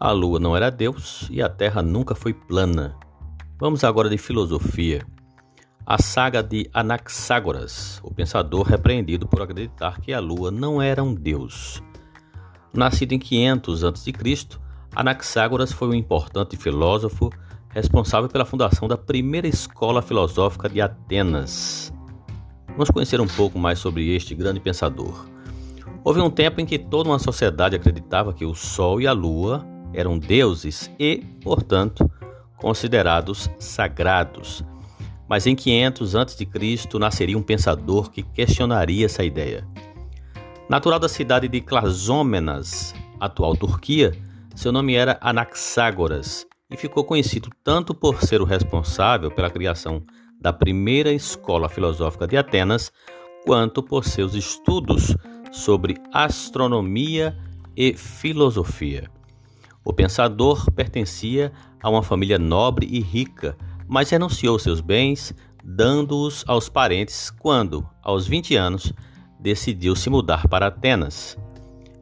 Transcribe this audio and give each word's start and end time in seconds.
A 0.00 0.12
lua 0.12 0.38
não 0.38 0.56
era 0.56 0.70
Deus 0.70 1.26
e 1.28 1.42
a 1.42 1.48
terra 1.48 1.82
nunca 1.82 2.14
foi 2.14 2.32
plana. 2.32 2.94
Vamos 3.58 3.82
agora 3.82 4.08
de 4.08 4.16
filosofia. 4.16 5.04
A 5.84 6.00
saga 6.00 6.40
de 6.40 6.70
Anaxágoras, 6.72 8.00
o 8.04 8.14
pensador 8.14 8.62
repreendido 8.62 9.26
por 9.26 9.42
acreditar 9.42 10.00
que 10.00 10.12
a 10.12 10.20
lua 10.20 10.52
não 10.52 10.80
era 10.80 11.02
um 11.02 11.12
deus. 11.12 11.82
Nascido 12.72 13.12
em 13.12 13.18
500 13.18 13.82
a.C., 13.82 14.12
Anaxágoras 14.94 15.72
foi 15.72 15.88
um 15.88 15.94
importante 15.94 16.56
filósofo 16.56 17.28
responsável 17.70 18.28
pela 18.28 18.44
fundação 18.44 18.86
da 18.86 18.96
primeira 18.96 19.48
escola 19.48 20.00
filosófica 20.00 20.68
de 20.68 20.80
Atenas. 20.80 21.92
Vamos 22.68 22.90
conhecer 22.90 23.20
um 23.20 23.26
pouco 23.26 23.58
mais 23.58 23.80
sobre 23.80 24.14
este 24.14 24.32
grande 24.32 24.60
pensador. 24.60 25.26
Houve 26.04 26.20
um 26.20 26.30
tempo 26.30 26.60
em 26.60 26.66
que 26.66 26.78
toda 26.78 27.08
uma 27.08 27.18
sociedade 27.18 27.74
acreditava 27.74 28.32
que 28.32 28.44
o 28.44 28.54
Sol 28.54 29.00
e 29.00 29.06
a 29.08 29.12
Lua 29.12 29.66
eram 29.92 30.18
deuses 30.18 30.90
e, 30.98 31.24
portanto, 31.42 32.10
considerados 32.56 33.50
sagrados. 33.58 34.64
Mas 35.28 35.46
em 35.46 35.54
500 35.54 36.16
a.C. 36.16 36.48
nasceria 36.98 37.38
um 37.38 37.42
pensador 37.42 38.10
que 38.10 38.22
questionaria 38.22 39.06
essa 39.06 39.24
ideia. 39.24 39.66
Natural 40.68 40.98
da 40.98 41.08
cidade 41.08 41.48
de 41.48 41.60
Clasômenas, 41.60 42.94
atual 43.18 43.56
Turquia, 43.56 44.12
seu 44.54 44.72
nome 44.72 44.94
era 44.94 45.18
Anaxágoras 45.20 46.46
e 46.70 46.76
ficou 46.76 47.04
conhecido 47.04 47.48
tanto 47.64 47.94
por 47.94 48.22
ser 48.22 48.40
o 48.40 48.44
responsável 48.44 49.30
pela 49.30 49.50
criação 49.50 50.02
da 50.40 50.52
primeira 50.52 51.12
escola 51.12 51.68
filosófica 51.68 52.26
de 52.26 52.36
Atenas, 52.36 52.92
quanto 53.44 53.82
por 53.82 54.04
seus 54.04 54.34
estudos 54.34 55.16
sobre 55.50 55.96
astronomia 56.12 57.36
e 57.76 57.94
filosofia. 57.94 59.10
O 59.84 59.92
pensador 59.92 60.70
pertencia 60.72 61.52
a 61.82 61.88
uma 61.88 62.02
família 62.02 62.38
nobre 62.38 62.86
e 62.90 63.00
rica, 63.00 63.56
mas 63.86 64.10
renunciou 64.10 64.58
seus 64.58 64.80
bens, 64.80 65.34
dando-os 65.64 66.44
aos 66.46 66.68
parentes 66.68 67.30
quando, 67.30 67.88
aos 68.02 68.26
20 68.26 68.56
anos, 68.56 68.92
decidiu 69.40 69.94
se 69.94 70.10
mudar 70.10 70.46
para 70.48 70.66
Atenas. 70.66 71.38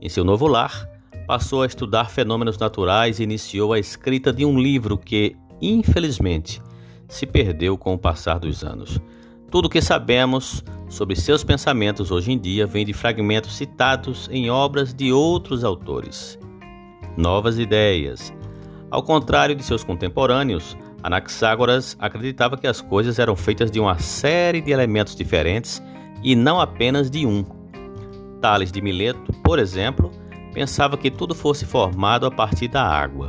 Em 0.00 0.08
seu 0.08 0.24
novo 0.24 0.46
lar, 0.46 0.88
passou 1.26 1.62
a 1.62 1.66
estudar 1.66 2.10
fenômenos 2.10 2.58
naturais 2.58 3.20
e 3.20 3.22
iniciou 3.22 3.72
a 3.72 3.78
escrita 3.78 4.32
de 4.32 4.44
um 4.44 4.58
livro 4.58 4.96
que, 4.96 5.36
infelizmente, 5.60 6.62
se 7.08 7.26
perdeu 7.26 7.76
com 7.76 7.94
o 7.94 7.98
passar 7.98 8.38
dos 8.38 8.64
anos. 8.64 9.00
Tudo 9.50 9.66
o 9.66 9.70
que 9.70 9.80
sabemos 9.80 10.64
sobre 10.88 11.14
seus 11.14 11.44
pensamentos 11.44 12.10
hoje 12.10 12.32
em 12.32 12.38
dia 12.38 12.66
vem 12.66 12.84
de 12.84 12.92
fragmentos 12.92 13.56
citados 13.56 14.28
em 14.30 14.50
obras 14.50 14.92
de 14.92 15.12
outros 15.12 15.62
autores 15.62 16.38
novas 17.16 17.58
ideias. 17.58 18.32
Ao 18.90 19.02
contrário 19.02 19.54
de 19.54 19.62
seus 19.62 19.82
contemporâneos, 19.82 20.76
Anaxágoras 21.02 21.96
acreditava 21.98 22.56
que 22.56 22.66
as 22.66 22.80
coisas 22.80 23.18
eram 23.18 23.36
feitas 23.36 23.70
de 23.70 23.80
uma 23.80 23.98
série 23.98 24.60
de 24.60 24.70
elementos 24.70 25.14
diferentes 25.14 25.82
e 26.22 26.34
não 26.34 26.60
apenas 26.60 27.10
de 27.10 27.26
um. 27.26 27.44
Tales 28.40 28.70
de 28.70 28.80
Mileto, 28.80 29.32
por 29.44 29.58
exemplo, 29.58 30.10
pensava 30.52 30.96
que 30.96 31.10
tudo 31.10 31.34
fosse 31.34 31.64
formado 31.64 32.26
a 32.26 32.30
partir 32.30 32.68
da 32.68 32.82
água. 32.82 33.28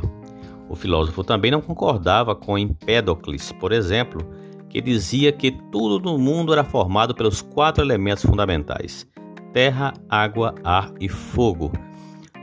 O 0.68 0.74
filósofo 0.74 1.24
também 1.24 1.50
não 1.50 1.60
concordava 1.60 2.34
com 2.34 2.58
Empédocles, 2.58 3.52
por 3.52 3.72
exemplo, 3.72 4.20
que 4.68 4.80
dizia 4.80 5.32
que 5.32 5.50
tudo 5.72 5.98
no 5.98 6.18
mundo 6.18 6.52
era 6.52 6.64
formado 6.64 7.14
pelos 7.14 7.40
quatro 7.40 7.82
elementos 7.82 8.24
fundamentais: 8.24 9.06
terra, 9.52 9.94
água, 10.08 10.54
ar 10.62 10.92
e 11.00 11.08
fogo 11.08 11.72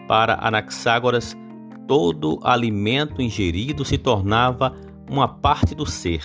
para 0.08 0.38
Anaxágoras, 0.42 1.36
todo 1.88 2.40
alimento 2.44 3.22
ingerido 3.22 3.86
se 3.86 3.98
tornava 3.98 4.74
uma 5.10 5.28
parte 5.28 5.76
do 5.76 5.86
ser, 5.86 6.24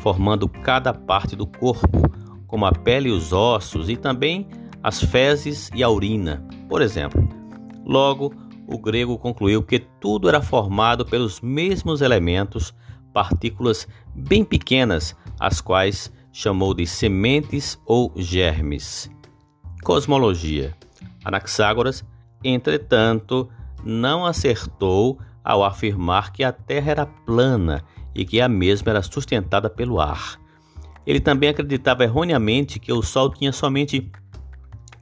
formando 0.00 0.48
cada 0.48 0.92
parte 0.92 1.34
do 1.34 1.46
corpo, 1.46 2.10
como 2.46 2.66
a 2.66 2.72
pele 2.72 3.08
e 3.08 3.12
os 3.12 3.32
ossos, 3.32 3.88
e 3.88 3.96
também 3.96 4.46
as 4.82 5.02
fezes 5.02 5.70
e 5.74 5.82
a 5.82 5.88
urina, 5.88 6.46
por 6.68 6.82
exemplo. 6.82 7.26
Logo, 7.84 8.32
o 8.66 8.78
grego 8.78 9.18
concluiu 9.18 9.62
que 9.62 9.78
tudo 9.78 10.28
era 10.28 10.40
formado 10.40 11.04
pelos 11.04 11.40
mesmos 11.40 12.00
elementos, 12.00 12.74
partículas 13.12 13.86
bem 14.14 14.44
pequenas, 14.44 15.16
as 15.38 15.60
quais 15.60 16.12
chamou 16.32 16.74
de 16.74 16.86
sementes 16.86 17.78
ou 17.86 18.12
germes. 18.16 19.10
Cosmologia. 19.82 20.76
Anaxágoras 21.24 22.04
Entretanto, 22.44 23.48
não 23.82 24.26
acertou 24.26 25.18
ao 25.42 25.64
afirmar 25.64 26.32
que 26.32 26.44
a 26.44 26.52
Terra 26.52 26.90
era 26.90 27.06
plana 27.06 27.82
e 28.14 28.24
que 28.24 28.40
a 28.40 28.48
mesma 28.48 28.90
era 28.90 29.02
sustentada 29.02 29.70
pelo 29.70 30.00
ar. 30.00 30.38
Ele 31.06 31.20
também 31.20 31.48
acreditava 31.48 32.04
erroneamente 32.04 32.78
que 32.78 32.92
o 32.92 33.02
Sol 33.02 33.30
tinha 33.30 33.52
somente 33.52 34.10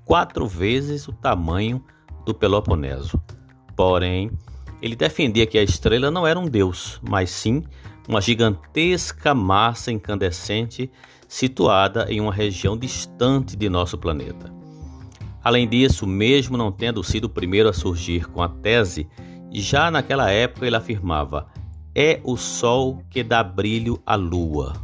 quatro 0.05 0.47
vezes 0.47 1.07
o 1.07 1.13
tamanho 1.13 1.85
do 2.25 2.35
Peloponeso. 2.35 3.21
Porém, 3.77 4.31
ele 4.81 4.97
defendia 4.97 5.47
que 5.47 5.59
a 5.59 5.63
estrela 5.63 6.11
não 6.11 6.27
era 6.27 6.39
um 6.39 6.47
deus, 6.47 7.01
mas 7.09 7.31
sim 7.31 7.63
uma 8.09 8.21
gigantesca 8.21 9.35
massa 9.35 9.93
incandescente 9.93 10.91
situada 11.29 12.07
em 12.11 12.21
uma 12.21 12.33
região 12.33 12.77
distante 12.77 13.57
de 13.57 13.69
nosso 13.69 13.97
planeta. 13.97 14.62
Além 15.45 15.69
disso, 15.69 16.07
mesmo 16.07 16.57
não 16.57 16.71
tendo 16.71 17.03
sido 17.03 17.25
o 17.25 17.31
primeiro 17.31 17.69
a 17.69 17.73
surgir 17.73 18.27
com 18.29 18.43
a 18.43 18.49
tese, 18.49 19.09
já 19.51 19.91
naquela 19.91 20.31
época 20.31 20.67
ele 20.67 20.77
afirmava: 20.77 21.47
é 21.95 22.21
o 22.25 22.37
sol 22.37 23.03
que 23.11 23.23
dá 23.23 23.43
brilho 23.43 24.01
à 24.07 24.15
lua. 24.15 24.75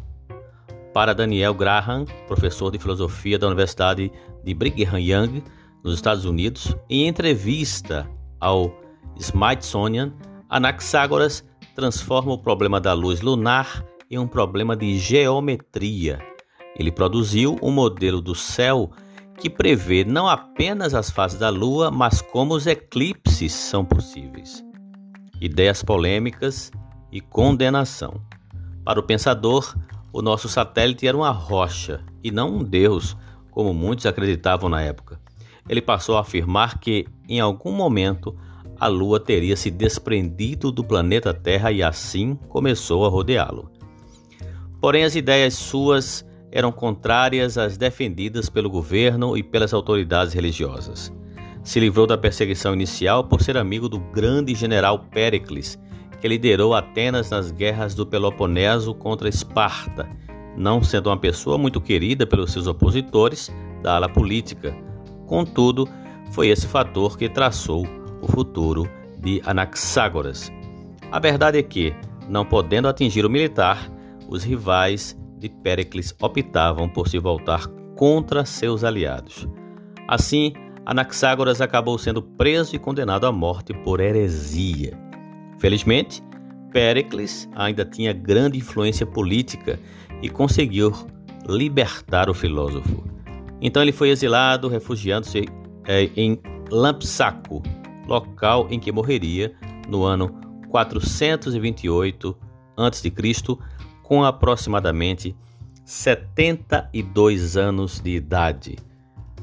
Para 0.92 1.14
Daniel 1.14 1.54
Graham, 1.54 2.04
professor 2.26 2.70
de 2.70 2.78
filosofia 2.78 3.38
da 3.38 3.46
Universidade 3.46 4.10
de 4.42 4.54
Brigham 4.54 4.98
Young, 4.98 5.42
nos 5.84 5.94
Estados 5.94 6.24
Unidos, 6.24 6.74
em 6.90 7.06
entrevista 7.06 8.08
ao 8.40 8.74
Smithsonian, 9.16 10.12
Anaxágoras 10.48 11.44
transforma 11.74 12.32
o 12.32 12.38
problema 12.38 12.80
da 12.80 12.92
luz 12.92 13.20
lunar 13.20 13.84
em 14.10 14.18
um 14.18 14.26
problema 14.26 14.76
de 14.76 14.98
geometria. 14.98 16.18
Ele 16.76 16.90
produziu 16.90 17.58
um 17.62 17.70
modelo 17.70 18.20
do 18.20 18.34
céu 18.34 18.90
que 19.38 19.48
prevê 19.48 20.04
não 20.04 20.28
apenas 20.28 20.94
as 20.94 21.10
fases 21.10 21.38
da 21.38 21.48
Lua, 21.48 21.90
mas 21.90 22.20
como 22.20 22.54
os 22.54 22.66
eclipses 22.66 23.52
são 23.52 23.84
possíveis. 23.84 24.64
Ideias 25.40 25.82
polêmicas 25.82 26.72
e 27.12 27.20
condenação. 27.20 28.20
Para 28.84 28.98
o 28.98 29.02
pensador, 29.02 29.76
o 30.12 30.20
nosso 30.20 30.48
satélite 30.48 31.06
era 31.06 31.16
uma 31.16 31.30
rocha 31.30 32.04
e 32.22 32.30
não 32.30 32.56
um 32.56 32.64
deus, 32.64 33.16
como 33.50 33.72
muitos 33.72 34.06
acreditavam 34.06 34.68
na 34.68 34.82
época. 34.82 35.20
Ele 35.68 35.80
passou 35.80 36.16
a 36.16 36.20
afirmar 36.20 36.78
que, 36.78 37.06
em 37.28 37.40
algum 37.40 37.72
momento, 37.72 38.36
a 38.80 38.88
Lua 38.88 39.20
teria 39.20 39.56
se 39.56 39.70
desprendido 39.70 40.72
do 40.72 40.82
planeta 40.82 41.32
Terra 41.34 41.70
e 41.70 41.82
assim 41.82 42.34
começou 42.48 43.04
a 43.04 43.08
rodeá-lo. 43.08 43.70
Porém, 44.80 45.04
as 45.04 45.14
ideias 45.14 45.54
suas 45.54 46.24
eram 46.50 46.72
contrárias 46.72 47.58
às 47.58 47.76
defendidas 47.76 48.48
pelo 48.48 48.70
governo 48.70 49.36
e 49.36 49.42
pelas 49.42 49.72
autoridades 49.72 50.32
religiosas. 50.32 51.12
Se 51.62 51.78
livrou 51.78 52.06
da 52.06 52.16
perseguição 52.16 52.72
inicial 52.72 53.24
por 53.24 53.42
ser 53.42 53.56
amigo 53.56 53.88
do 53.88 53.98
grande 53.98 54.54
general 54.54 55.00
Péricles, 55.10 55.78
que 56.20 56.28
liderou 56.28 56.74
Atenas 56.74 57.30
nas 57.30 57.50
guerras 57.50 57.94
do 57.94 58.06
Peloponeso 58.06 58.94
contra 58.94 59.28
Esparta, 59.28 60.08
não 60.56 60.82
sendo 60.82 61.10
uma 61.10 61.16
pessoa 61.16 61.58
muito 61.58 61.80
querida 61.80 62.26
pelos 62.26 62.52
seus 62.52 62.66
opositores 62.66 63.52
da 63.82 63.96
ala 63.96 64.08
política. 64.08 64.74
Contudo, 65.26 65.88
foi 66.32 66.48
esse 66.48 66.66
fator 66.66 67.16
que 67.16 67.28
traçou 67.28 67.86
o 68.20 68.26
futuro 68.26 68.88
de 69.18 69.40
Anaxágoras. 69.44 70.50
A 71.12 71.20
verdade 71.20 71.58
é 71.58 71.62
que, 71.62 71.94
não 72.28 72.44
podendo 72.44 72.88
atingir 72.88 73.24
o 73.24 73.30
militar, 73.30 73.90
os 74.28 74.42
rivais 74.42 75.16
de 75.38 75.48
Péricles 75.48 76.14
optavam 76.20 76.88
por 76.88 77.08
se 77.08 77.18
voltar 77.18 77.66
contra 77.96 78.44
seus 78.44 78.84
aliados. 78.84 79.48
Assim, 80.06 80.52
Anaxágoras 80.84 81.60
acabou 81.60 81.98
sendo 81.98 82.22
preso 82.22 82.74
e 82.74 82.78
condenado 82.78 83.26
à 83.26 83.32
morte 83.32 83.72
por 83.72 84.00
heresia. 84.00 84.98
Felizmente, 85.58 86.22
Péricles 86.72 87.48
ainda 87.54 87.84
tinha 87.84 88.12
grande 88.12 88.58
influência 88.58 89.04
política 89.04 89.78
e 90.22 90.28
conseguiu 90.28 90.92
libertar 91.48 92.28
o 92.28 92.34
filósofo. 92.34 93.04
Então 93.60 93.82
ele 93.82 93.92
foi 93.92 94.10
exilado, 94.10 94.68
refugiando-se 94.68 95.46
é, 95.86 96.10
em 96.16 96.40
Lampsaco, 96.70 97.62
local 98.06 98.66
em 98.70 98.78
que 98.78 98.92
morreria 98.92 99.52
no 99.88 100.04
ano 100.04 100.30
428 100.70 102.36
a.C., 102.76 103.12
com 104.08 104.24
aproximadamente 104.24 105.36
72 105.84 107.58
anos 107.58 108.00
de 108.00 108.16
idade. 108.16 108.76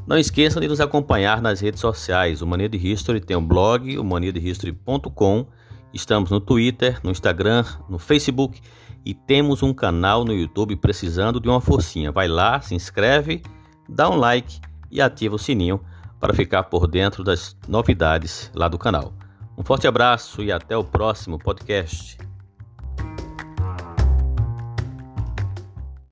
Não 0.08 0.18
esqueçam 0.18 0.60
de 0.60 0.68
nos 0.68 0.82
acompanhar 0.82 1.42
nas 1.42 1.62
redes 1.62 1.80
sociais. 1.80 2.42
O 2.42 2.48
Mania 2.48 2.68
de 2.68 2.78
History 2.78 3.22
tem 3.22 3.38
um 3.38 3.46
blog, 3.46 3.98
o 3.98 4.04
maniadehistory.com 4.04 5.46
Estamos 5.94 6.30
no 6.30 6.42
Twitter, 6.42 7.00
no 7.04 7.12
Instagram, 7.12 7.64
no 7.88 7.98
Facebook 7.98 8.60
e 9.06 9.14
temos 9.14 9.64
um 9.64 9.74
canal 9.74 10.26
no 10.26 10.34
YouTube 10.34 10.76
precisando 10.76 11.40
de 11.40 11.48
uma 11.48 11.62
forcinha. 11.62 12.12
Vai 12.12 12.28
lá, 12.28 12.60
se 12.60 12.76
inscreve, 12.76 13.42
dá 13.88 14.10
um 14.10 14.18
like 14.18 14.60
e 14.92 15.00
ativa 15.00 15.36
o 15.36 15.40
sininho 15.40 15.80
para 16.20 16.34
ficar 16.34 16.64
por 16.64 16.88
dentro 16.88 17.24
das 17.24 17.56
novidades 17.68 18.52
lá 18.54 18.68
do 18.68 18.78
canal. 18.78 19.14
Um 19.58 19.64
forte 19.64 19.88
abraço 19.88 20.44
e 20.44 20.52
até 20.52 20.76
o 20.76 20.84
próximo 20.84 21.40
podcast. 21.40 22.18